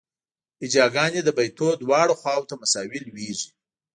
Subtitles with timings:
[0.61, 3.49] هجاګانې د بیتونو دواړو خواوو ته مساوي لویږي.